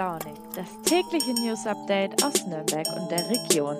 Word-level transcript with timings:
Launig, 0.00 0.32
das 0.54 0.64
tägliche 0.86 1.34
News 1.34 1.66
Update 1.66 2.24
aus 2.24 2.46
Nürnberg 2.46 2.86
und 2.96 3.10
der 3.10 3.28
Region. 3.28 3.76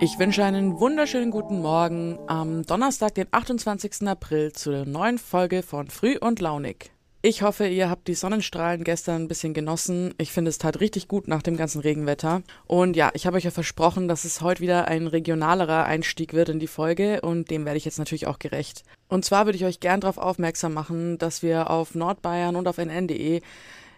Ich 0.00 0.18
wünsche 0.18 0.42
einen 0.42 0.80
wunderschönen 0.80 1.30
guten 1.30 1.60
Morgen 1.60 2.18
am 2.28 2.64
Donnerstag, 2.64 3.16
den 3.16 3.26
28. 3.30 4.08
April, 4.08 4.54
zu 4.54 4.70
der 4.70 4.86
neuen 4.86 5.18
Folge 5.18 5.62
von 5.62 5.88
Früh 5.88 6.16
und 6.16 6.40
Launig. 6.40 6.92
Ich 7.22 7.42
hoffe, 7.42 7.66
ihr 7.66 7.90
habt 7.90 8.08
die 8.08 8.14
Sonnenstrahlen 8.14 8.82
gestern 8.82 9.24
ein 9.24 9.28
bisschen 9.28 9.52
genossen. 9.52 10.14
Ich 10.16 10.32
finde, 10.32 10.48
es 10.48 10.56
tat 10.56 10.80
richtig 10.80 11.06
gut 11.06 11.28
nach 11.28 11.42
dem 11.42 11.58
ganzen 11.58 11.82
Regenwetter. 11.82 12.40
Und 12.66 12.96
ja, 12.96 13.10
ich 13.12 13.26
habe 13.26 13.36
euch 13.36 13.44
ja 13.44 13.50
versprochen, 13.50 14.08
dass 14.08 14.24
es 14.24 14.40
heute 14.40 14.62
wieder 14.62 14.88
ein 14.88 15.06
regionalerer 15.06 15.84
Einstieg 15.84 16.32
wird 16.32 16.48
in 16.48 16.60
die 16.60 16.66
Folge 16.66 17.20
und 17.20 17.50
dem 17.50 17.66
werde 17.66 17.76
ich 17.76 17.84
jetzt 17.84 17.98
natürlich 17.98 18.26
auch 18.26 18.38
gerecht. 18.38 18.84
Und 19.08 19.26
zwar 19.26 19.44
würde 19.44 19.56
ich 19.56 19.66
euch 19.66 19.80
gern 19.80 20.00
darauf 20.00 20.16
aufmerksam 20.16 20.72
machen, 20.72 21.18
dass 21.18 21.42
wir 21.42 21.68
auf 21.68 21.94
Nordbayern 21.94 22.56
und 22.56 22.66
auf 22.66 22.78
nn.de 22.78 23.42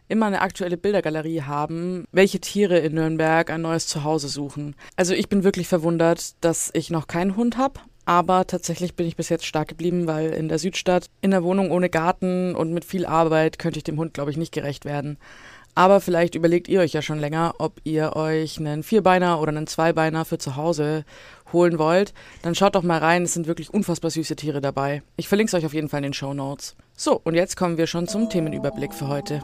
immer 0.09 0.27
eine 0.27 0.41
aktuelle 0.41 0.77
Bildergalerie 0.77 1.43
haben, 1.43 2.07
welche 2.11 2.41
Tiere 2.41 2.79
in 2.79 2.95
Nürnberg 2.95 3.51
ein 3.51 3.63
neues 3.63 3.87
Zuhause 3.87 4.27
suchen. 4.27 4.75
Also 4.97 5.15
ich 5.15 5.29
bin 5.29 5.45
wirklich 5.45 5.69
verwundert, 5.69 6.35
dass 6.45 6.71
ich 6.75 6.91
noch 6.91 7.07
keinen 7.07 7.37
Hund 7.37 7.57
habe, 7.57 7.81
aber 8.05 8.47
tatsächlich 8.47 8.95
bin 8.95 9.07
ich 9.07 9.17
bis 9.17 9.29
jetzt 9.29 9.47
stark 9.47 9.69
geblieben, 9.69 10.07
weil 10.07 10.31
in 10.31 10.49
der 10.49 10.59
Südstadt, 10.59 11.07
in 11.21 11.31
der 11.31 11.45
Wohnung 11.45 11.71
ohne 11.71 11.89
Garten 11.89 12.55
und 12.55 12.73
mit 12.73 12.85
viel 12.85 13.07
Arbeit 13.07 13.59
könnte 13.59 13.79
ich 13.79 13.85
dem 13.85 13.99
Hund, 13.99 14.15
glaube 14.15 14.31
ich, 14.31 14.37
nicht 14.37 14.53
gerecht 14.53 14.85
werden. 14.85 15.19
Aber 15.75 16.01
vielleicht 16.01 16.35
überlegt 16.35 16.69
ihr 16.69 16.81
euch 16.81 16.93
ja 16.93 17.01
schon 17.01 17.19
länger, 17.19 17.55
ob 17.59 17.81
ihr 17.85 18.15
euch 18.15 18.59
einen 18.59 18.83
Vierbeiner 18.83 19.41
oder 19.41 19.51
einen 19.51 19.67
Zweibeiner 19.67 20.25
für 20.25 20.37
zu 20.37 20.57
Hause 20.57 21.05
holen 21.53 21.79
wollt. 21.79 22.13
Dann 22.43 22.55
schaut 22.55 22.75
doch 22.75 22.83
mal 22.83 22.99
rein, 22.99 23.23
es 23.23 23.33
sind 23.33 23.47
wirklich 23.47 23.73
unfassbar 23.73 24.11
süße 24.11 24.37
Tiere 24.37 24.61
dabei. 24.61 25.03
Ich 25.17 25.29
verlinke 25.29 25.49
es 25.49 25.55
euch 25.55 25.67
auf 25.67 25.75
jeden 25.75 25.89
Fall 25.89 25.99
in 25.99 26.05
den 26.05 26.15
Show 26.15 26.35
Notes. 26.35 26.77
So, 26.95 27.21
und 27.25 27.35
jetzt 27.35 27.57
kommen 27.57 27.79
wir 27.79 27.87
schon 27.87 28.07
zum 28.07 28.29
Themenüberblick 28.29 28.93
für 28.93 29.09
heute. 29.09 29.41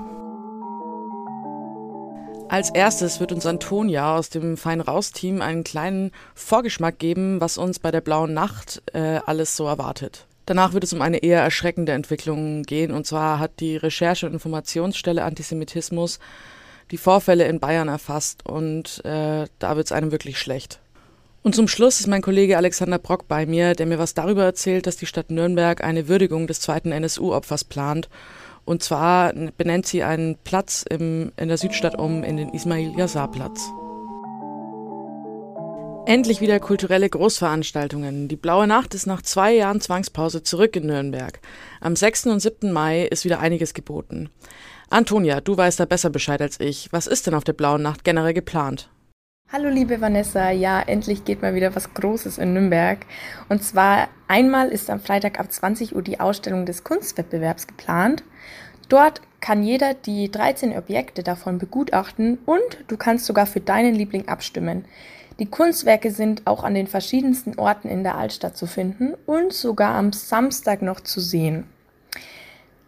Als 2.49 2.71
erstes 2.71 3.21
wird 3.21 3.31
uns 3.33 3.45
Antonia 3.45 4.17
aus 4.17 4.31
dem 4.31 4.57
Fein 4.57 4.81
Raus-Team 4.81 5.43
einen 5.43 5.65
kleinen 5.65 6.13
Vorgeschmack 6.35 6.99
geben, 6.99 7.43
was 7.43 7.59
uns 7.59 7.79
bei 7.79 7.91
der 7.91 8.01
Blauen 8.01 8.33
Nacht 8.33 8.83
äh, 8.95 9.21
alles 9.27 9.55
so 9.55 9.67
erwartet. 9.67 10.25
Danach 10.47 10.73
wird 10.73 10.83
es 10.83 10.95
um 10.95 11.03
eine 11.03 11.19
eher 11.19 11.43
erschreckende 11.43 11.93
Entwicklung 11.93 12.63
gehen, 12.63 12.91
und 12.93 13.07
zwar 13.07 13.39
hat 13.39 13.61
die 13.61 13.77
Recherche- 13.77 14.25
und 14.25 14.33
Informationsstelle 14.33 15.25
Antisemitismus 15.25 16.21
die 16.91 16.97
Vorfälle 16.97 17.47
in 17.47 17.61
Bayern 17.61 17.89
erfasst 17.89 18.47
und 18.47 19.05
äh, 19.05 19.45
da 19.59 19.77
wird 19.77 19.85
es 19.85 19.93
einem 19.93 20.11
wirklich 20.11 20.39
schlecht. 20.39 20.81
Und 21.43 21.55
zum 21.55 21.69
Schluss 21.69 22.01
ist 22.01 22.07
mein 22.07 22.23
Kollege 22.23 22.57
Alexander 22.57 22.99
Brock 22.99 23.29
bei 23.29 23.45
mir, 23.45 23.75
der 23.75 23.85
mir 23.85 23.99
was 23.99 24.15
darüber 24.15 24.45
erzählt, 24.45 24.87
dass 24.87 24.97
die 24.97 25.07
Stadt 25.07 25.31
Nürnberg 25.31 25.85
eine 25.85 26.09
Würdigung 26.09 26.47
des 26.47 26.61
zweiten 26.61 26.93
NSU-Opfers 26.93 27.65
plant 27.65 28.09
und 28.69 28.83
zwar 28.83 29.33
benennt 29.33 29.87
sie 29.87 30.03
einen 30.03 30.37
Platz 30.45 30.85
im, 30.89 31.33
in 31.39 31.49
der 31.49 31.57
Südstadt 31.57 31.99
um 31.99 32.23
in 32.23 32.37
den 32.37 32.51
Ismail 32.51 32.93
Yazar 32.99 33.31
Platz. 33.31 33.73
Endlich 36.05 36.43
wieder 36.43 36.61
kulturelle 36.61 37.09
Großveranstaltungen. 37.09 38.29
Die 38.29 38.37
Blaue 38.37 38.67
Nacht 38.67 38.95
ist 38.95 39.07
nach 39.07 39.23
zwei 39.23 39.55
Jahren 39.55 39.81
Zwangspause 39.81 40.43
zurück 40.43 40.77
in 40.77 40.87
Nürnberg. 40.87 41.41
Am 41.81 41.97
6. 41.97 42.27
und 42.27 42.41
7. 42.41 42.71
Mai 42.71 43.05
ist 43.05 43.25
wieder 43.25 43.41
einiges 43.41 43.73
geboten. 43.73 44.29
Antonia, 44.91 45.41
du 45.41 45.57
weißt 45.57 45.81
da 45.81 45.87
besser 45.87 46.11
Bescheid 46.11 46.43
als 46.43 46.61
ich. 46.61 46.93
Was 46.93 47.07
ist 47.07 47.27
denn 47.27 47.35
auf 47.35 47.45
der 47.45 47.55
Blauen 47.55 47.81
Nacht 47.81 48.05
generell 48.05 48.35
geplant? 48.35 48.91
Hallo 49.51 49.71
liebe 49.71 50.03
Vanessa, 50.03 50.51
ja, 50.51 50.79
endlich 50.79 51.25
geht 51.25 51.41
mal 51.41 51.55
wieder 51.55 51.75
was 51.75 51.95
Großes 51.95 52.37
in 52.37 52.53
Nürnberg. 52.53 52.99
Und 53.49 53.65
zwar 53.65 54.09
einmal 54.27 54.69
ist 54.69 54.91
am 54.91 55.01
Freitag 55.01 55.41
ab 55.41 55.51
20 55.51 55.97
Uhr 55.97 56.03
die 56.03 56.21
Ausstellung 56.21 56.67
des 56.67 56.85
Kunstwettbewerbs 56.85 57.67
geplant. 57.67 58.25
Dort 58.91 59.23
kann 59.41 59.63
jeder 59.63 59.95
die 59.95 60.31
13 60.31 60.77
Objekte 60.77 61.23
davon 61.23 61.57
begutachten 61.57 62.37
und 62.45 62.85
du 62.89 62.99
kannst 62.99 63.25
sogar 63.25 63.47
für 63.47 63.61
deinen 63.61 63.95
Liebling 63.95 64.29
abstimmen. 64.29 64.85
Die 65.39 65.47
Kunstwerke 65.47 66.11
sind 66.11 66.47
auch 66.47 66.63
an 66.63 66.75
den 66.75 66.87
verschiedensten 66.87 67.59
Orten 67.59 67.89
in 67.89 68.03
der 68.03 68.17
Altstadt 68.17 68.59
zu 68.59 68.67
finden 68.67 69.15
und 69.25 69.55
sogar 69.55 69.95
am 69.95 70.13
Samstag 70.13 70.83
noch 70.83 71.01
zu 71.01 71.21
sehen. 71.21 71.65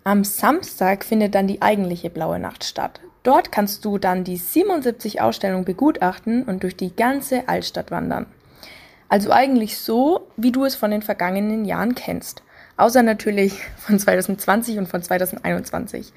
Am 0.04 0.24
Samstag 0.24 1.06
findet 1.06 1.34
dann 1.34 1.46
die 1.46 1.62
eigentliche 1.62 2.10
Blaue 2.10 2.38
Nacht 2.38 2.64
statt. 2.64 3.00
Dort 3.22 3.52
kannst 3.52 3.84
du 3.84 3.98
dann 3.98 4.24
die 4.24 4.36
77 4.36 5.20
Ausstellungen 5.20 5.64
begutachten 5.64 6.44
und 6.44 6.62
durch 6.62 6.76
die 6.76 6.94
ganze 6.94 7.48
Altstadt 7.48 7.90
wandern. 7.90 8.26
Also 9.10 9.30
eigentlich 9.30 9.76
so, 9.78 10.28
wie 10.36 10.52
du 10.52 10.64
es 10.64 10.76
von 10.76 10.90
den 10.90 11.02
vergangenen 11.02 11.64
Jahren 11.64 11.94
kennst. 11.94 12.42
Außer 12.76 13.02
natürlich 13.02 13.60
von 13.76 13.98
2020 13.98 14.78
und 14.78 14.86
von 14.86 15.02
2021. 15.02 16.12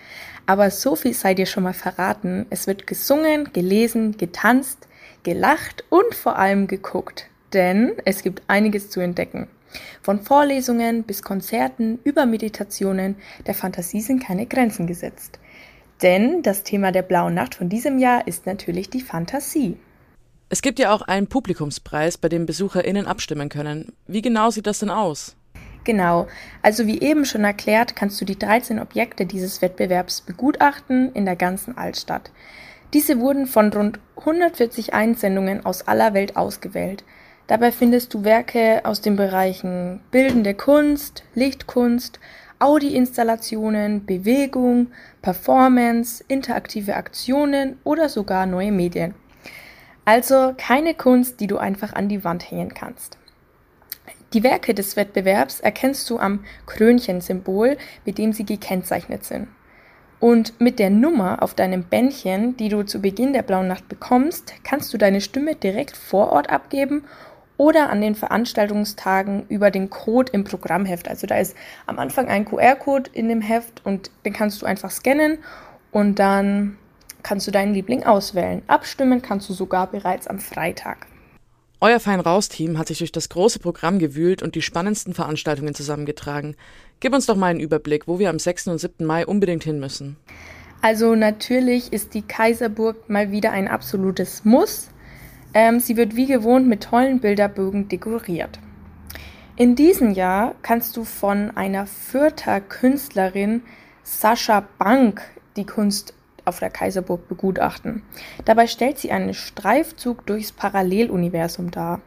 Aber 0.46 0.72
so 0.72 0.96
viel 0.96 1.14
sei 1.14 1.34
dir 1.34 1.46
schon 1.46 1.64
mal 1.64 1.74
verraten. 1.74 2.46
Es 2.50 2.68
wird 2.68 2.88
gesungen, 2.88 3.52
gelesen, 3.52 4.16
getanzt, 4.16 4.88
gelacht 5.24 5.84
und 5.90 6.16
vor 6.16 6.38
allem 6.38 6.68
geguckt. 6.68 7.28
Denn 7.52 7.94
es 8.06 8.24
gibt 8.24 8.44
einiges 8.48 8.90
zu 8.90 9.02
entdecken. 9.02 9.48
Von 10.02 10.22
Vorlesungen 10.22 11.04
bis 11.04 11.22
Konzerten 11.22 12.00
über 12.04 12.26
Meditationen, 12.26 13.16
der 13.46 13.56
Fantasie 13.56 14.02
sind 14.02 14.24
keine 14.24 14.46
Grenzen 14.46 14.88
gesetzt. 14.88 15.40
Denn 16.04 16.44
das 16.44 16.64
Thema 16.64 16.92
der 16.92 17.02
blauen 17.02 17.34
Nacht 17.34 17.56
von 17.56 17.70
diesem 17.70 17.98
Jahr 17.98 18.28
ist 18.28 18.46
natürlich 18.46 18.90
die 18.90 19.02
Fantasie. 19.02 19.78
Es 20.50 20.62
gibt 20.62 20.78
ja 20.78 20.94
auch 20.94 21.02
einen 21.02 21.28
Publikumspreis, 21.28 22.18
bei 22.18 22.28
dem 22.28 22.46
BesucherInnen 22.46 23.08
abstimmen 23.08 23.48
können. 23.48 23.94
Wie 24.06 24.22
genau 24.22 24.50
sieht 24.50 24.68
das 24.68 24.80
denn 24.80 24.90
aus? 24.90 25.38
Genau, 25.86 26.28
also 26.62 26.88
wie 26.88 27.02
eben 27.02 27.26
schon 27.26 27.44
erklärt, 27.44 27.96
kannst 27.96 28.20
du 28.20 28.26
die 28.26 28.38
13 28.38 28.80
Objekte 28.80 29.26
dieses 29.26 29.62
Wettbewerbs 29.62 30.22
begutachten 30.22 31.12
in 31.14 31.26
der 31.26 31.36
ganzen 31.38 31.78
Altstadt. 31.78 32.32
Diese 32.94 33.20
wurden 33.20 33.48
von 33.48 33.72
rund 33.74 34.00
140 34.18 34.94
Einsendungen 34.94 35.66
aus 35.66 35.88
aller 35.88 36.14
Welt 36.14 36.36
ausgewählt. 36.36 37.04
Dabei 37.48 37.72
findest 37.72 38.14
du 38.14 38.24
Werke 38.24 38.82
aus 38.84 39.02
den 39.02 39.16
Bereichen 39.16 40.02
bildende 40.12 40.54
Kunst, 40.54 41.24
Lichtkunst, 41.34 42.20
Audi-Installationen, 42.64 44.06
Bewegung, 44.06 44.88
Performance, 45.22 46.24
interaktive 46.30 46.96
Aktionen 46.96 47.78
oder 47.84 48.08
sogar 48.08 48.46
neue 48.46 48.72
Medien. 48.72 49.16
Also 50.06 50.54
keine 50.58 50.94
Kunst, 50.94 51.42
die 51.42 51.48
du 51.48 51.58
einfach 51.58 51.92
an 51.92 52.08
die 52.08 52.24
Wand 52.24 52.50
hängen 52.50 52.74
kannst. 52.74 53.18
Die 54.34 54.44
Werke 54.44 54.74
des 54.74 54.96
Wettbewerbs 54.96 55.60
erkennst 55.60 56.10
du 56.10 56.20
am 56.20 56.46
Krönchensymbol, 56.66 57.78
mit 58.06 58.18
dem 58.18 58.32
sie 58.32 58.46
gekennzeichnet 58.46 59.26
sind. 59.26 59.50
Und 60.22 60.62
mit 60.62 60.80
der 60.80 60.90
Nummer 60.90 61.44
auf 61.44 61.56
deinem 61.56 61.84
Bändchen, 61.84 62.56
die 62.56 62.70
du 62.70 62.84
zu 62.84 63.02
Beginn 63.02 63.34
der 63.34 63.42
Blauen 63.44 63.68
Nacht 63.68 63.90
bekommst, 63.90 64.54
kannst 64.64 64.94
du 64.94 64.98
deine 64.98 65.20
Stimme 65.20 65.56
direkt 65.56 65.98
vor 65.98 66.32
Ort 66.32 66.50
abgeben 66.50 67.04
oder 67.58 67.90
an 67.90 68.02
den 68.02 68.16
Veranstaltungstagen 68.16 69.46
über 69.50 69.72
den 69.72 69.90
Code 69.90 70.32
im 70.32 70.44
Programmheft. 70.44 71.08
Also 71.08 71.28
da 71.28 71.38
ist 71.38 71.56
am 71.86 72.00
Anfang 72.00 72.28
ein 72.28 72.46
QR-Code 72.46 73.12
in 73.14 73.30
dem 73.30 73.42
Heft 73.42 73.82
und 73.86 74.12
den 74.26 74.34
kannst 74.34 74.62
du 74.62 74.66
einfach 74.66 74.92
scannen 74.92 75.40
und 75.92 76.20
dann 76.20 76.78
kannst 77.22 77.48
du 77.48 77.52
deinen 77.52 77.74
Liebling 77.74 78.04
auswählen. 78.04 78.62
Abstimmen 78.68 79.22
kannst 79.22 79.50
du 79.50 79.54
sogar 79.54 79.88
bereits 79.88 80.28
am 80.28 80.40
Freitag. 80.40 81.08
Euer 81.80 82.00
Fein 82.00 82.22
Raus-Team 82.22 82.78
hat 82.78 82.88
sich 82.88 83.00
durch 83.00 83.12
das 83.12 83.28
große 83.28 83.60
Programm 83.60 84.00
gewühlt 84.00 84.42
und 84.42 84.56
die 84.56 84.62
spannendsten 84.62 85.14
Veranstaltungen 85.14 85.76
zusammengetragen. 85.76 86.56
Gib 87.02 87.14
uns 87.14 87.26
doch 87.26 87.36
mal 87.36 87.48
einen 87.48 87.60
Überblick, 87.60 88.08
wo 88.08 88.20
wir 88.20 88.30
am 88.30 88.40
6. 88.40 88.70
und 88.70 88.78
7. 88.78 89.06
Mai 89.06 89.26
unbedingt 89.26 89.66
hin 89.66 89.80
müssen. 89.82 90.16
Also 90.82 91.16
natürlich 91.16 91.92
ist 91.92 92.14
die 92.14 92.22
Kaiserburg 92.22 93.10
mal 93.10 93.32
wieder 93.32 93.52
ein 93.52 93.68
absolutes 93.68 94.46
Muss. 94.46 94.90
Ähm, 95.54 95.80
sie 95.80 95.98
wird 95.98 96.16
wie 96.16 96.26
gewohnt 96.26 96.68
mit 96.68 96.84
tollen 96.84 97.20
Bilderbögen 97.20 97.88
dekoriert. 97.88 98.60
In 99.56 99.76
diesem 99.76 100.12
Jahr 100.12 100.56
kannst 100.64 100.98
du 100.98 101.04
von 101.04 101.56
einer 101.56 101.86
Fürther 101.86 102.60
Künstlerin 102.60 103.62
Sascha 104.02 104.64
Bank 104.80 105.22
die 105.56 105.66
Kunst 105.66 106.16
auf 106.46 106.60
der 106.60 106.72
Kaiserburg 106.72 107.28
begutachten. 107.28 108.02
Dabei 108.46 108.68
stellt 108.68 108.98
sie 108.98 109.12
einen 109.12 109.34
Streifzug 109.34 110.26
durchs 110.26 110.52
Paralleluniversum 110.52 111.72
dar. 111.72 112.02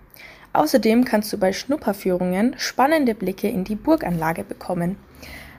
Außerdem 0.53 1.05
kannst 1.05 1.33
du 1.33 1.39
bei 1.39 1.53
Schnupperführungen 1.53 2.55
spannende 2.59 3.15
Blicke 3.15 3.49
in 3.49 3.65
die 3.65 3.77
Burganlage 3.77 4.43
bekommen. 4.43 4.97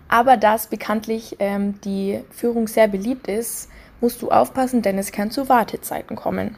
Aber 0.10 0.38
da 0.38 0.56
es 0.56 0.68
bekanntlich 0.68 1.38
ähm, 1.39 1.80
die 1.81 2.19
Führung 2.31 2.68
sehr 2.68 2.88
beliebt 2.88 3.28
ist, 3.28 3.69
musst 4.01 4.22
du 4.22 4.30
aufpassen, 4.30 4.81
denn 4.81 4.98
es 4.98 5.12
kann 5.12 5.31
zu 5.31 5.50
Wartezeiten 5.50 6.16
kommen. 6.16 6.56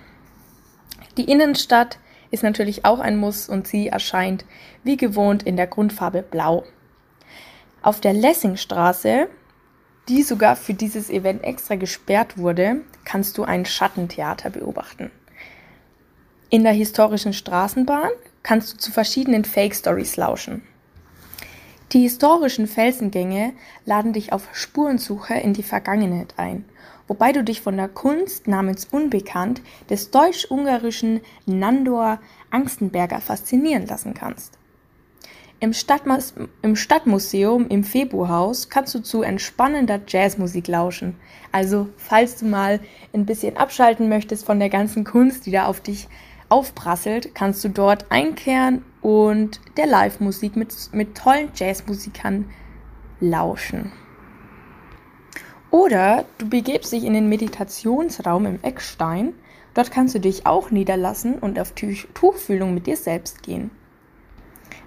Die 1.20 1.30
Innenstadt 1.30 2.00
ist 2.32 2.44
natürlich 2.44 2.86
auch 2.86 3.00
ein 3.00 3.18
Muss 3.18 3.50
und 3.50 3.68
sie 3.68 3.90
erscheint 3.90 4.46
wie 4.86 4.96
gewohnt 4.96 5.44
in 5.44 5.58
der 5.58 5.68
Grundfarbe 5.68 6.22
Blau. 6.22 6.64
Auf 7.82 8.00
der 8.00 8.14
Lessingstraße, 8.14 9.28
die 10.08 10.24
sogar 10.24 10.56
für 10.56 10.74
dieses 10.74 11.10
Event 11.10 11.44
extra 11.44 11.76
gesperrt 11.76 12.38
wurde, 12.38 12.86
kannst 13.04 13.38
du 13.38 13.44
ein 13.44 13.66
Schattentheater 13.66 14.50
beobachten. 14.50 15.12
In 16.50 16.64
der 16.64 16.72
historischen 16.72 17.34
Straßenbahn 17.34 18.12
kannst 18.42 18.72
du 18.72 18.78
zu 18.78 18.94
verschiedenen 18.94 19.44
Fake 19.44 19.76
Stories 19.76 20.16
lauschen. 20.16 20.64
Die 21.92 22.04
historischen 22.04 22.66
Felsengänge 22.66 23.52
laden 23.84 24.14
dich 24.14 24.32
auf 24.32 24.48
Spurensuche 24.54 25.34
in 25.34 25.52
die 25.52 25.64
Vergangenheit 25.64 26.36
ein, 26.38 26.64
wobei 27.10 27.34
du 27.34 27.44
dich 27.44 27.60
von 27.60 27.76
der 27.76 27.90
Kunst 27.90 28.48
namens 28.48 28.88
Unbekannt 28.90 29.62
des 29.90 30.12
deutsch-ungarischen 30.12 31.20
Nandor 31.46 32.20
Angstenberger 32.52 33.20
faszinieren 33.20 33.86
lassen 33.86 34.14
kannst. 34.14 34.58
Im, 35.60 35.74
Stadtmus 35.74 36.34
Im 36.62 36.78
Stadtmuseum 36.78 37.68
im 37.68 37.84
Februarhaus 37.84 38.70
kannst 38.70 38.96
du 38.96 39.00
zu 39.00 39.24
entspannender 39.24 40.00
Jazzmusik 40.08 40.70
lauschen. 40.70 41.18
Also, 41.52 41.90
falls 41.98 42.38
du 42.38 42.46
mal 42.46 42.80
ein 43.14 43.26
bisschen 43.26 43.58
abschalten 43.58 44.08
möchtest 44.08 44.46
von 44.46 44.60
der 44.60 44.70
ganzen 44.70 45.04
Kunst, 45.04 45.46
die 45.46 45.52
da 45.52 45.66
auf 45.66 45.82
dich 45.82 46.08
aufprasselt, 46.48 47.36
kannst 47.36 47.62
du 47.66 47.70
dort 47.70 48.10
einkehren 48.10 48.86
und 49.02 49.60
der 49.76 49.88
Live-Musik 49.88 50.56
mit, 50.56 50.74
mit 50.94 51.18
tollen 51.18 51.50
Jazzmusikern 51.54 52.46
lauschen. 53.20 53.92
Oder 55.72 56.26
du 56.38 56.50
begebst 56.50 56.92
dich 56.92 57.04
in 57.04 57.14
den 57.14 57.30
Meditationsraum 57.30 58.46
im 58.46 58.60
Eckstein. 58.64 59.34
Dort 59.74 59.92
kannst 59.92 60.16
du 60.16 60.20
dich 60.20 60.46
auch 60.46 60.72
niederlassen 60.72 61.36
und 61.36 61.60
auf 61.60 61.74
Tuchfühlung 61.74 62.74
mit 62.74 62.88
dir 62.88 62.98
selbst 62.98 63.44
gehen. 63.44 63.70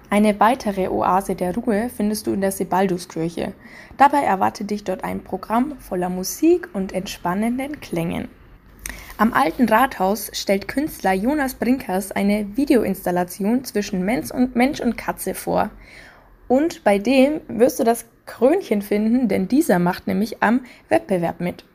Eine 0.09 0.39
weitere 0.39 0.89
Oase 0.89 1.35
der 1.35 1.55
Ruhe 1.55 1.89
findest 1.89 2.27
du 2.27 2.33
in 2.33 2.41
der 2.41 2.51
Sebalduskirche. 2.51 3.53
Dabei 3.97 4.19
erwartet 4.19 4.69
dich 4.69 4.83
dort 4.83 5.03
ein 5.03 5.23
Programm 5.23 5.79
voller 5.79 6.09
Musik 6.09 6.69
und 6.73 6.91
entspannenden 6.91 7.79
Klängen. 7.79 8.27
Am 9.17 9.33
alten 9.33 9.67
Rathaus 9.69 10.29
stellt 10.33 10.67
Künstler 10.67 11.13
Jonas 11.13 11.55
Brinkers 11.55 12.11
eine 12.11 12.45
Videoinstallation 12.55 13.63
zwischen 13.63 14.03
Mensch 14.03 14.31
und, 14.31 14.55
Mensch 14.55 14.81
und 14.81 14.97
Katze 14.97 15.33
vor. 15.33 15.71
Und 16.47 16.83
bei 16.83 16.99
dem 16.99 17.41
wirst 17.47 17.79
du 17.79 17.83
das 17.83 18.05
Krönchen 18.25 18.81
finden, 18.81 19.27
denn 19.27 19.47
dieser 19.47 19.79
macht 19.79 20.07
nämlich 20.07 20.41
am 20.41 20.61
Wettbewerb 20.89 21.39
mit. 21.39 21.65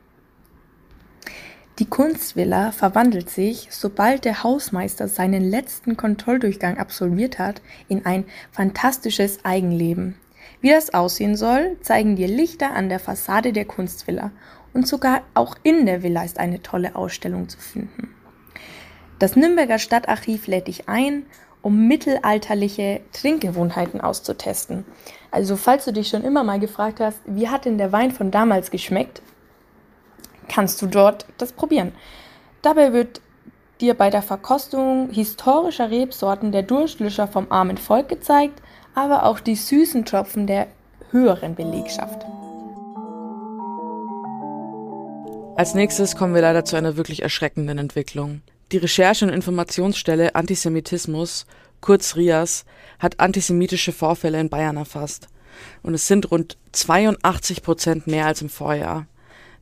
Die 1.79 1.85
Kunstvilla 1.85 2.73
verwandelt 2.73 3.29
sich, 3.29 3.69
sobald 3.71 4.25
der 4.25 4.43
Hausmeister 4.43 5.07
seinen 5.07 5.49
letzten 5.49 5.95
Kontrolldurchgang 5.95 6.77
absolviert 6.77 7.39
hat, 7.39 7.61
in 7.87 8.05
ein 8.05 8.25
fantastisches 8.51 9.45
Eigenleben. 9.45 10.15
Wie 10.59 10.71
das 10.71 10.93
aussehen 10.93 11.37
soll, 11.37 11.77
zeigen 11.81 12.17
dir 12.17 12.27
Lichter 12.27 12.73
an 12.73 12.89
der 12.89 12.99
Fassade 12.99 13.53
der 13.53 13.63
Kunstvilla 13.63 14.31
und 14.73 14.87
sogar 14.89 15.21
auch 15.33 15.55
in 15.63 15.85
der 15.85 16.03
Villa 16.03 16.23
ist 16.23 16.37
eine 16.37 16.61
tolle 16.61 16.95
Ausstellung 16.95 17.47
zu 17.47 17.59
finden. 17.59 18.13
Das 19.17 19.37
Nürnberger 19.37 19.79
Stadtarchiv 19.79 20.47
lädt 20.47 20.67
dich 20.67 20.89
ein, 20.89 21.23
um 21.61 21.87
mittelalterliche 21.87 23.01
Trinkgewohnheiten 23.13 24.01
auszutesten. 24.01 24.85
Also 25.31 25.55
falls 25.55 25.85
du 25.85 25.93
dich 25.93 26.07
schon 26.07 26.23
immer 26.23 26.43
mal 26.43 26.59
gefragt 26.59 26.99
hast, 26.99 27.19
wie 27.25 27.49
hat 27.49 27.65
denn 27.65 27.77
der 27.77 27.91
Wein 27.91 28.11
von 28.11 28.31
damals 28.31 28.71
geschmeckt, 28.71 29.21
kannst 30.47 30.81
du 30.81 30.87
dort 30.87 31.25
das 31.37 31.51
probieren. 31.51 31.91
Dabei 32.61 32.93
wird 32.93 33.21
dir 33.81 33.93
bei 33.93 34.09
der 34.09 34.21
Verkostung 34.21 35.09
historischer 35.11 35.89
Rebsorten 35.89 36.51
der 36.51 36.63
Durstlöscher 36.63 37.27
vom 37.27 37.51
armen 37.51 37.77
Volk 37.77 38.09
gezeigt, 38.09 38.61
aber 38.95 39.25
auch 39.25 39.39
die 39.39 39.55
süßen 39.55 40.05
Tropfen 40.05 40.47
der 40.47 40.67
höheren 41.11 41.55
Belegschaft. 41.55 42.25
Als 45.55 45.73
nächstes 45.73 46.15
kommen 46.15 46.33
wir 46.33 46.41
leider 46.41 46.63
zu 46.63 46.77
einer 46.77 46.95
wirklich 46.95 47.21
erschreckenden 47.21 47.77
Entwicklung. 47.77 48.41
Die 48.71 48.77
Recherche- 48.77 49.25
und 49.25 49.33
Informationsstelle 49.33 50.35
Antisemitismus, 50.35 51.45
kurz 51.81 52.15
RIAS, 52.15 52.65
hat 52.99 53.19
antisemitische 53.19 53.91
Vorfälle 53.91 54.39
in 54.39 54.49
Bayern 54.49 54.77
erfasst. 54.77 55.27
Und 55.81 55.93
es 55.93 56.07
sind 56.07 56.31
rund 56.31 56.57
82 56.71 57.63
Prozent 57.63 58.07
mehr 58.07 58.25
als 58.27 58.41
im 58.41 58.49
Vorjahr 58.49 59.07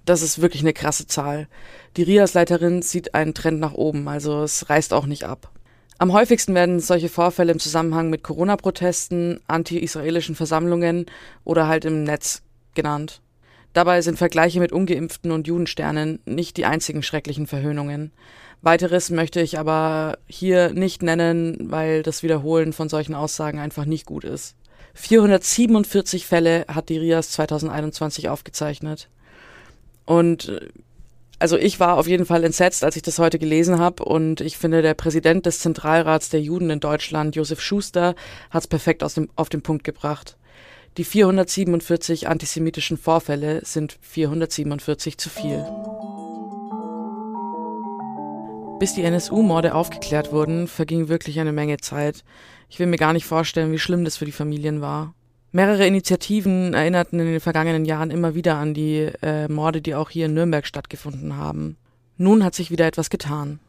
das 0.07 0.21
ist 0.21 0.42
wirklich 0.42 0.62
eine 0.62 0.74
krasse 0.74 1.06
Zahl. 1.06 1.48
Die 1.98 2.04
RIAS-Leiterin 2.04 2.81
sieht 2.81 3.13
einen 3.13 3.33
Trend 3.33 3.59
nach 3.59 3.74
oben, 3.74 4.07
also 4.07 4.44
es 4.44 4.69
reißt 4.69 4.94
auch 4.94 5.06
nicht 5.06 5.25
ab. 5.25 5.51
Am 6.00 6.13
häufigsten 6.13 6.54
werden 6.56 6.80
solche 6.80 7.09
Vorfälle 7.09 7.51
im 7.51 7.59
Zusammenhang 7.59 8.09
mit 8.09 8.24
Corona-Protesten, 8.24 9.42
anti-israelischen 9.48 10.36
Versammlungen 10.36 11.07
oder 11.44 11.68
halt 11.68 11.86
im 11.86 12.04
Netz 12.04 12.42
genannt. 12.75 13.21
Dabei 13.74 14.01
sind 14.01 14.18
Vergleiche 14.18 14.59
mit 14.59 14.71
Ungeimpften 14.71 15.31
und 15.31 15.48
Judensternen 15.48 16.19
nicht 16.25 16.57
die 16.57 16.65
einzigen 16.65 17.04
schrecklichen 17.04 17.48
Verhöhnungen. 17.48 18.12
Weiteres 18.68 19.10
möchte 19.12 19.40
ich 19.40 19.58
aber 19.58 20.18
hier 20.28 20.74
nicht 20.74 21.02
nennen, 21.02 21.72
weil 21.72 22.04
das 22.04 22.22
Wiederholen 22.22 22.74
von 22.74 22.90
solchen 22.90 23.16
Aussagen 23.16 23.60
einfach 23.60 23.86
nicht 23.86 24.06
gut 24.06 24.25
ist. 24.25 24.56
447 24.94 26.25
Fälle 26.25 26.66
hat 26.68 26.90
die 26.90 26.98
RIAS 26.98 27.31
2021 27.31 28.28
aufgezeichnet. 28.28 29.08
Und 30.06 30.50
äh, 30.50 30.68
also 31.40 31.56
ich 31.56 31.80
war 31.80 31.96
auf 31.96 32.10
jeden 32.10 32.25
Fall 32.25 32.44
entsetzt, 32.44 32.84
als 32.84 32.98
ich 32.98 33.04
das 33.04 33.19
heute 33.19 33.40
gelesen 33.40 33.80
habe. 33.80 34.04
Und 34.04 34.42
ich 34.42 34.58
finde, 34.58 34.81
der 34.81 34.96
Präsident 34.96 35.46
des 35.46 35.60
Zentralrats 35.60 36.28
der 36.28 36.42
Juden 36.42 36.69
in 36.69 36.81
Deutschland, 36.81 37.38
Josef 37.38 37.62
Schuster, 37.62 38.16
hat 38.50 38.64
es 38.64 38.68
perfekt 38.68 39.02
dem, 39.16 39.30
auf 39.38 39.48
den 39.48 39.62
Punkt 39.62 39.86
gebracht. 39.86 40.36
Die 40.98 41.06
447 41.06 42.28
antisemitischen 42.28 42.98
Vorfälle 42.98 43.62
sind 43.64 43.98
447 44.02 45.18
zu 45.18 45.30
viel. 45.30 45.64
Bis 48.79 48.94
die 48.94 49.01
NSU-Morde 49.01 49.74
aufgeklärt 49.74 50.31
wurden, 50.31 50.68
verging 50.68 51.07
wirklich 51.07 51.39
eine 51.39 51.51
Menge 51.51 51.77
Zeit. 51.77 52.24
Ich 52.69 52.77
will 52.77 52.85
mir 52.85 52.97
gar 52.97 53.12
nicht 53.12 53.25
vorstellen, 53.25 53.71
wie 53.71 53.79
schlimm 53.79 54.06
das 54.06 54.18
für 54.18 54.25
die 54.25 54.31
Familien 54.31 54.81
war. 54.81 55.15
Mehrere 55.51 55.88
Initiativen 55.88 56.75
erinnerten 56.75 57.19
in 57.19 57.25
den 57.25 57.39
vergangenen 57.39 57.85
Jahren 57.85 58.12
immer 58.12 58.35
wieder 58.35 58.57
an 58.57 58.75
die 58.75 59.09
äh, 59.24 59.47
Morde, 59.47 59.81
die 59.81 59.95
auch 59.95 60.12
hier 60.12 60.27
in 60.27 60.35
Nürnberg 60.35 60.68
stattgefunden 60.68 61.38
haben. 61.38 61.77
Nun 62.18 62.44
hat 62.44 62.53
sich 62.53 62.69
wieder 62.69 62.85
etwas 62.85 63.09
getan. 63.09 63.59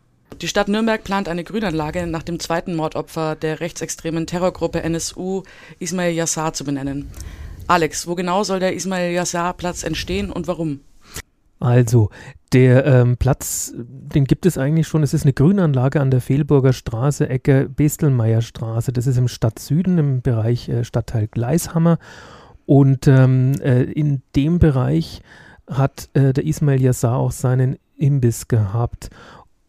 Die 0.42 0.48
Stadt 0.48 0.68
Nürnberg 0.68 1.02
plant 1.02 1.26
eine 1.26 1.42
Grünanlage 1.42 2.06
nach 2.06 2.22
dem 2.22 2.38
zweiten 2.38 2.74
Mordopfer 2.74 3.34
der 3.34 3.60
rechtsextremen 3.60 4.26
Terrorgruppe 4.26 4.82
NSU 4.82 5.42
Ismail 5.78 6.14
Yassar 6.14 6.52
zu 6.52 6.64
benennen. 6.64 7.10
Alex, 7.66 8.06
wo 8.06 8.14
genau 8.14 8.44
soll 8.44 8.60
der 8.60 8.74
Ismail 8.74 9.14
Yassar 9.14 9.54
Platz 9.54 9.84
entstehen 9.84 10.30
und 10.30 10.46
warum? 10.48 10.80
Also, 11.60 12.10
der 12.52 12.86
ähm, 12.86 13.16
Platz, 13.16 13.74
den 13.76 14.24
gibt 14.24 14.46
es 14.46 14.56
eigentlich 14.56 14.86
schon. 14.86 15.02
Es 15.02 15.12
ist 15.12 15.24
eine 15.24 15.32
Grünanlage 15.32 16.00
an 16.00 16.10
der 16.10 16.20
Fehlburger 16.20 16.72
Straße, 16.72 17.28
Ecke 17.28 17.68
Bestelmeier 17.68 18.40
Straße. 18.40 18.92
Das 18.92 19.06
ist 19.06 19.18
im 19.18 19.28
Stadtsüden, 19.28 19.98
im 19.98 20.22
Bereich 20.22 20.68
äh, 20.68 20.84
Stadtteil 20.84 21.28
Gleishammer. 21.28 21.98
Und 22.64 23.06
ähm, 23.06 23.52
äh, 23.60 23.82
in 23.82 24.22
dem 24.36 24.58
Bereich 24.58 25.22
hat 25.66 26.08
äh, 26.14 26.32
der 26.32 26.44
Ismail 26.44 26.80
Yassar 26.80 27.16
auch 27.16 27.32
seinen 27.32 27.76
Imbiss 27.96 28.48
gehabt. 28.48 29.10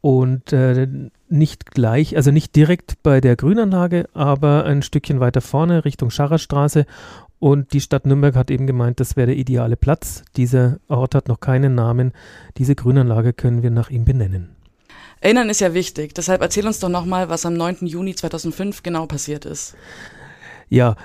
Und 0.01 0.53
äh, 0.53 0.87
nicht 1.27 1.71
gleich, 1.71 2.15
also 2.15 2.31
nicht 2.31 2.55
direkt 2.55 3.03
bei 3.03 3.19
der 3.19 3.35
Grünanlage, 3.35 4.07
aber 4.13 4.63
ein 4.63 4.81
Stückchen 4.81 5.19
weiter 5.19 5.41
vorne 5.41 5.83
Richtung 5.83 6.09
Scharrerstraße. 6.09 6.85
Und 7.39 7.71
die 7.73 7.81
Stadt 7.81 8.05
Nürnberg 8.05 8.35
hat 8.35 8.51
eben 8.51 8.67
gemeint, 8.67 8.99
das 8.99 9.15
wäre 9.15 9.27
der 9.27 9.37
ideale 9.37 9.77
Platz. 9.77 10.23
Dieser 10.35 10.79
Ort 10.89 11.15
hat 11.15 11.29
noch 11.29 11.39
keinen 11.39 11.73
Namen. 11.73 12.11
Diese 12.57 12.75
Grünanlage 12.75 13.33
können 13.33 13.63
wir 13.63 13.71
nach 13.71 13.89
ihm 13.89 14.05
benennen. 14.05 14.55
Erinnern 15.21 15.49
ist 15.49 15.61
ja 15.61 15.73
wichtig. 15.73 16.13
Deshalb 16.13 16.41
erzähl 16.41 16.67
uns 16.67 16.79
doch 16.79 16.89
nochmal, 16.89 17.29
was 17.29 17.45
am 17.45 17.53
9. 17.53 17.87
Juni 17.87 18.15
2005 18.15 18.83
genau 18.83 19.05
passiert 19.05 19.45
ist. 19.45 19.75
Ja, 20.69 20.95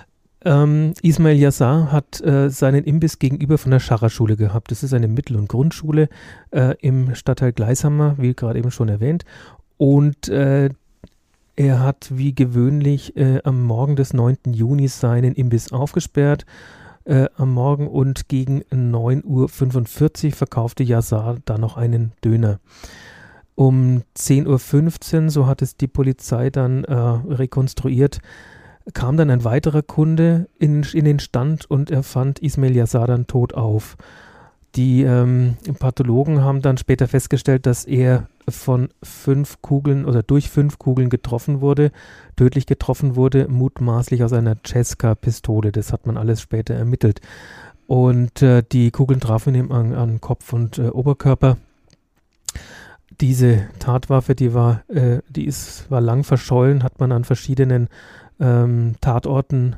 ähm, 0.45 0.93
Ismail 1.03 1.39
Yassar 1.39 1.91
hat 1.91 2.21
äh, 2.21 2.51
seinen 2.51 2.85
Imbiss 2.85 3.19
gegenüber 3.19 3.57
von 3.57 3.71
der 3.71 3.81
Scharrer-Schule 3.81 4.37
gehabt. 4.37 4.71
Das 4.71 4.83
ist 4.83 4.93
eine 4.93 5.09
Mittel- 5.09 5.37
und 5.37 5.49
Grundschule 5.49 6.09
äh, 6.51 6.75
im 6.81 7.15
Stadtteil 7.15 7.53
Gleishammer, 7.53 8.17
wie 8.19 8.35
gerade 8.35 8.59
eben 8.59 8.71
schon 8.71 8.89
erwähnt. 8.89 9.25
Und 9.79 10.29
äh, 10.29 10.71
er 11.57 11.81
hat 11.81 12.09
wie 12.13 12.35
gewöhnlich 12.35 13.17
äh, 13.17 13.41
am 13.45 13.63
Morgen 13.63 13.97
des 13.97 14.13
9. 14.13 14.39
Juni 14.53 14.89
seinen 14.89 15.35
Imbiss 15.35 15.73
aufgesperrt. 15.73 16.47
Äh, 17.05 17.27
am 17.37 17.53
Morgen 17.53 17.87
und 17.87 18.29
gegen 18.29 18.63
9.45 18.63 20.27
Uhr 20.27 20.33
verkaufte 20.33 20.83
Yazar 20.83 21.37
dann 21.45 21.61
noch 21.61 21.77
einen 21.77 22.13
Döner. 22.25 22.61
Um 23.55 24.03
10.15 24.17 25.25
Uhr, 25.25 25.31
so 25.31 25.47
hat 25.47 25.63
es 25.63 25.77
die 25.77 25.87
Polizei 25.87 26.51
dann 26.51 26.85
äh, 26.85 26.95
rekonstruiert, 26.95 28.21
kam 28.95 29.17
dann 29.17 29.31
ein 29.31 29.45
weiterer 29.45 29.83
Kunde 29.83 30.49
in, 30.59 30.83
in, 30.93 31.05
den 31.05 31.21
Stand 31.21 31.71
und 31.71 31.91
er 31.91 32.03
fand 32.03 32.41
Ismail 32.41 32.75
Yazar 32.75 33.07
dann 33.07 33.27
tot 33.27 33.55
auf. 33.55 33.97
Die 34.77 35.03
ähm, 35.03 35.57
Pathologen 35.79 36.43
haben 36.43 36.61
dann 36.61 36.79
später 36.79 37.07
festgestellt, 37.07 37.67
dass 37.67 37.85
er 37.85 38.29
von 38.49 38.89
fünf 39.03 39.63
Kugeln 39.63 40.05
oder 40.05 40.25
durch 40.25 40.51
fünf 40.51 40.79
Kugeln 40.79 41.11
getroffen 41.11 41.61
wurde, 41.61 41.93
tödlich 42.37 42.67
getroffen 42.67 43.15
wurde, 43.15 43.47
mutmaßlich 43.49 44.25
aus 44.25 44.33
einer 44.33 44.57
Cesca-Pistole. 44.67 45.71
Das 45.71 45.93
hat 45.93 46.07
man 46.07 46.17
alles 46.17 46.41
später 46.41 46.75
ermittelt. 46.75 47.21
Und 47.87 48.43
äh, 48.43 48.63
die 48.71 48.91
Kugeln 48.91 49.21
trafen 49.21 49.55
ihm 49.55 49.71
an, 49.71 49.95
an 49.95 50.21
Kopf 50.21 50.53
und 50.53 50.79
äh, 50.79 50.89
Oberkörper. 50.89 51.57
Diese 53.21 53.69
Tatwaffe, 53.79 54.35
die 54.35 54.55
war, 54.55 54.83
äh, 54.89 55.21
die 55.29 55.45
ist, 55.45 55.89
war 55.89 56.01
lang 56.01 56.25
verschollen, 56.25 56.83
hat 56.83 56.99
man 56.99 57.13
an 57.13 57.23
verschiedenen 57.23 57.89
ähm, 58.41 58.97
Tatorten 59.01 59.77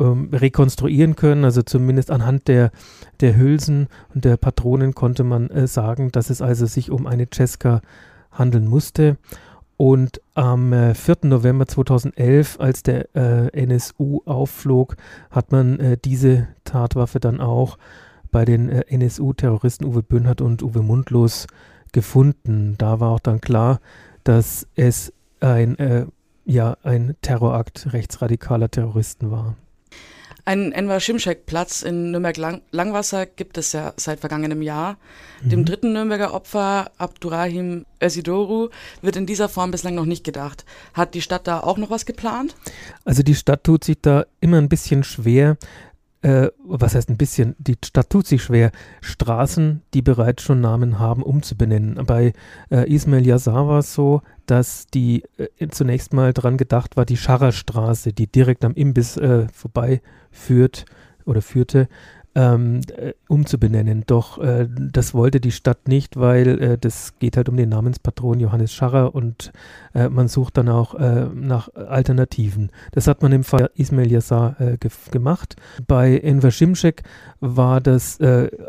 ähm, 0.00 0.30
rekonstruieren 0.32 1.16
können. 1.16 1.44
Also 1.44 1.62
zumindest 1.62 2.10
anhand 2.10 2.48
der, 2.48 2.70
der 3.20 3.36
Hülsen 3.36 3.88
und 4.14 4.24
der 4.24 4.36
Patronen 4.36 4.94
konnte 4.94 5.24
man 5.24 5.50
äh, 5.50 5.66
sagen, 5.66 6.10
dass 6.12 6.30
es 6.30 6.42
also 6.42 6.66
sich 6.66 6.90
um 6.90 7.06
eine 7.06 7.26
Cesca 7.32 7.80
handeln 8.30 8.68
musste. 8.68 9.16
Und 9.76 10.20
am 10.34 10.72
äh, 10.72 10.94
4. 10.94 11.18
November 11.22 11.66
2011, 11.66 12.58
als 12.58 12.82
der 12.82 13.14
äh, 13.14 13.64
NSU 13.64 14.22
aufflog, 14.24 14.96
hat 15.30 15.52
man 15.52 15.78
äh, 15.78 15.96
diese 15.96 16.48
Tatwaffe 16.64 17.20
dann 17.20 17.40
auch 17.40 17.78
bei 18.32 18.44
den 18.44 18.68
äh, 18.68 18.84
NSU-Terroristen 18.88 19.84
Uwe 19.84 20.02
Bündert 20.02 20.40
und 20.40 20.62
Uwe 20.62 20.82
Mundlos 20.82 21.46
gefunden. 21.92 22.74
Da 22.78 22.98
war 22.98 23.10
auch 23.10 23.20
dann 23.20 23.40
klar, 23.40 23.78
dass 24.24 24.66
es 24.74 25.12
ein, 25.40 25.78
äh, 25.78 26.06
ja, 26.44 26.76
ein 26.82 27.14
Terrorakt 27.22 27.92
rechtsradikaler 27.92 28.70
Terroristen 28.70 29.30
war. 29.30 29.54
Einen 30.44 30.72
Enver 30.72 30.98
Schimschek-Platz 30.98 31.82
in 31.82 32.10
Nürnberg-Langwasser 32.10 33.26
gibt 33.26 33.58
es 33.58 33.72
ja 33.72 33.92
seit 33.96 34.20
vergangenem 34.20 34.62
Jahr. 34.62 34.96
Mhm. 35.42 35.48
Dem 35.50 35.64
dritten 35.66 35.92
Nürnberger 35.92 36.32
Opfer, 36.32 36.90
Abdurrahim 36.96 37.84
Esidoru, 37.98 38.70
wird 39.02 39.16
in 39.16 39.26
dieser 39.26 39.50
Form 39.50 39.72
bislang 39.72 39.94
noch 39.94 40.06
nicht 40.06 40.24
gedacht. 40.24 40.64
Hat 40.94 41.12
die 41.12 41.20
Stadt 41.20 41.46
da 41.46 41.60
auch 41.60 41.76
noch 41.76 41.90
was 41.90 42.06
geplant? 42.06 42.56
Also 43.04 43.22
die 43.22 43.34
Stadt 43.34 43.62
tut 43.62 43.84
sich 43.84 43.98
da 44.00 44.24
immer 44.40 44.56
ein 44.56 44.70
bisschen 44.70 45.04
schwer, 45.04 45.58
äh, 46.22 46.48
was 46.64 46.94
heißt 46.94 47.08
ein 47.10 47.16
bisschen, 47.16 47.54
die 47.58 47.76
Stadt 47.84 48.10
tut 48.10 48.26
sich 48.26 48.42
schwer, 48.42 48.72
Straßen, 49.00 49.82
die 49.94 50.02
bereits 50.02 50.42
schon 50.42 50.60
Namen 50.60 50.98
haben, 50.98 51.22
umzubenennen. 51.22 52.04
Bei 52.06 52.32
äh, 52.70 52.92
Ismail 52.92 53.26
Yazar 53.26 53.68
war 53.68 53.78
es 53.80 53.94
so, 53.94 54.22
dass 54.46 54.86
die 54.86 55.22
äh, 55.36 55.68
zunächst 55.68 56.12
mal 56.12 56.32
dran 56.32 56.56
gedacht 56.56 56.96
war, 56.96 57.04
die 57.04 57.16
Scharrerstraße, 57.16 58.12
die 58.12 58.26
direkt 58.26 58.64
am 58.64 58.74
Imbiss 58.74 59.16
äh, 59.16 59.46
vorbei 59.52 60.02
führt 60.30 60.86
oder 61.24 61.42
führte, 61.42 61.88
ähm, 62.34 62.80
äh, 62.96 63.12
umzubenennen. 63.28 64.04
Doch 64.06 64.38
äh, 64.38 64.68
das 64.70 65.14
wollte 65.14 65.40
die 65.40 65.52
Stadt 65.52 65.88
nicht, 65.88 66.18
weil 66.18 66.60
äh, 66.60 66.78
das 66.78 67.18
geht 67.18 67.36
halt 67.36 67.48
um 67.48 67.56
den 67.56 67.68
Namenspatron 67.68 68.40
Johannes 68.40 68.72
Scharrer 68.72 69.14
und 69.14 69.52
äh, 69.94 70.08
man 70.08 70.28
sucht 70.28 70.56
dann 70.56 70.68
auch 70.68 70.94
äh, 70.94 71.26
nach 71.34 71.74
Alternativen. 71.74 72.70
Das 72.92 73.06
hat 73.06 73.22
man 73.22 73.32
im 73.32 73.44
Fall 73.44 73.70
Ismail 73.74 74.10
Yassar 74.10 74.60
äh, 74.60 74.76
ge 74.78 74.90
gemacht. 75.10 75.56
Bei 75.86 76.18
Enver 76.18 76.50
Şimşek 76.50 77.02
war 77.40 77.80
das 77.80 78.18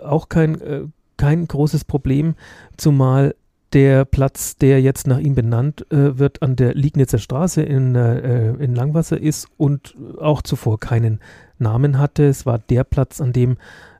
auch 0.03 0.29
kein, 0.29 0.91
kein 1.17 1.47
großes 1.47 1.85
Problem, 1.85 2.35
zumal 2.77 3.35
der 3.73 4.05
Platz, 4.05 4.57
der 4.57 4.81
jetzt 4.81 5.07
nach 5.07 5.19
ihm 5.19 5.35
benannt 5.35 5.85
äh, 5.91 6.17
wird, 6.17 6.41
an 6.41 6.55
der 6.55 6.73
Liegnitzer 6.73 7.19
Straße 7.19 7.61
in, 7.61 7.95
äh, 7.95 8.53
in 8.53 8.75
Langwasser 8.75 9.19
ist 9.19 9.47
und 9.57 9.95
auch 10.19 10.41
zuvor 10.41 10.79
keinen 10.79 11.19
Namen 11.57 11.99
hatte. 11.99 12.25
Es 12.25 12.45
war 12.45 12.59
der 12.59 12.83
Platz, 12.83 13.21
an 13.21 13.33
dem 13.33 13.57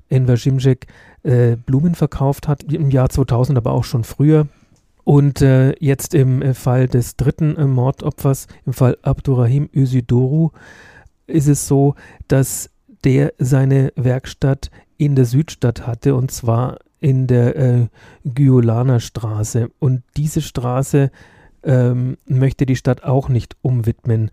Enver 0.09 0.37
Şimşek 0.37 0.87
äh, 1.23 1.55
Blumen 1.55 1.95
verkauft 1.95 2.47
hat, 2.47 2.63
im 2.63 2.89
Jahr 2.89 3.09
2000, 3.09 3.57
aber 3.57 3.71
auch 3.71 3.83
schon 3.83 4.03
früher. 4.03 4.47
Und 5.03 5.41
äh, 5.41 5.73
jetzt 5.79 6.13
im 6.13 6.41
äh, 6.41 6.53
Fall 6.53 6.87
des 6.87 7.15
dritten 7.15 7.55
äh, 7.57 7.65
Mordopfers, 7.65 8.47
im 8.65 8.73
Fall 8.73 8.97
Abdurrahim 9.01 9.69
Özidoru, 9.75 10.51
ist 11.27 11.47
es 11.47 11.67
so, 11.67 11.95
dass 12.27 12.69
der 13.03 13.33
seine 13.37 13.91
Werkstatt 13.95 14.71
in 14.97 15.15
der 15.15 15.25
Südstadt 15.25 15.87
hatte 15.87 16.15
und 16.15 16.31
zwar 16.31 16.79
in 16.99 17.27
der 17.27 17.55
äh, 17.55 17.87
Gyolaner 18.25 18.99
Straße. 18.99 19.69
Und 19.79 20.03
diese 20.17 20.41
Straße 20.41 21.11
ähm, 21.63 22.17
möchte 22.25 22.65
die 22.65 22.75
Stadt 22.75 23.03
auch 23.03 23.29
nicht 23.29 23.55
umwidmen. 23.61 24.31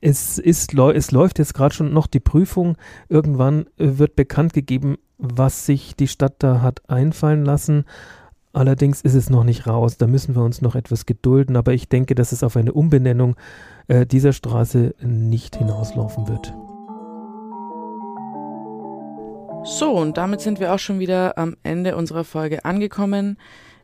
Es, 0.00 0.38
ist, 0.38 0.74
es 0.74 1.12
läuft 1.12 1.38
jetzt 1.38 1.54
gerade 1.54 1.74
schon 1.74 1.92
noch 1.92 2.06
die 2.06 2.20
Prüfung. 2.20 2.76
Irgendwann 3.08 3.66
äh, 3.78 3.98
wird 3.98 4.16
bekannt 4.16 4.52
gegeben, 4.52 4.96
was 5.18 5.66
sich 5.66 5.96
die 5.96 6.08
Stadt 6.08 6.34
da 6.38 6.60
hat 6.60 6.88
einfallen 6.88 7.44
lassen. 7.44 7.84
Allerdings 8.52 9.00
ist 9.00 9.14
es 9.14 9.30
noch 9.30 9.44
nicht 9.44 9.66
raus. 9.66 9.96
Da 9.96 10.06
müssen 10.06 10.36
wir 10.36 10.42
uns 10.42 10.62
noch 10.62 10.76
etwas 10.76 11.06
gedulden. 11.06 11.56
Aber 11.56 11.72
ich 11.72 11.88
denke, 11.88 12.14
dass 12.14 12.32
es 12.32 12.42
auf 12.42 12.56
eine 12.56 12.72
Umbenennung 12.72 13.34
äh, 13.88 14.06
dieser 14.06 14.32
Straße 14.32 14.94
nicht 15.02 15.56
hinauslaufen 15.56 16.28
wird. 16.28 16.54
So, 19.64 19.92
und 19.92 20.18
damit 20.18 20.42
sind 20.42 20.60
wir 20.60 20.74
auch 20.74 20.78
schon 20.78 20.98
wieder 20.98 21.38
am 21.38 21.56
Ende 21.62 21.96
unserer 21.96 22.24
Folge 22.24 22.66
angekommen. 22.66 23.38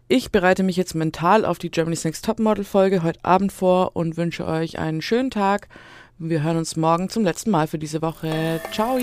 Ich 0.09 0.31
bereite 0.31 0.63
mich 0.63 0.77
jetzt 0.77 0.95
mental 0.95 1.47
auf 1.47 1.59
die 1.59 1.71
Germany's 1.71 2.05
Next 2.05 2.25
Topmodel 2.25 2.65
Folge 2.65 3.03
heute 3.03 3.25
Abend 3.25 3.51
vor 3.51 3.97
und 3.97 4.19
wünsche 4.19 4.47
euch 4.47 4.79
einen 4.79 5.01
schönen 5.01 5.31
Tag. 5.31 5.69
Wir 6.19 6.43
hören 6.43 6.59
uns 6.59 6.77
morgen 6.77 7.09
zum 7.09 7.25
letzten 7.25 7.51
Mal 7.51 7.67
für 7.67 7.79
diese 7.79 8.03
Woche. 8.03 8.61
Ciao! 8.73 8.99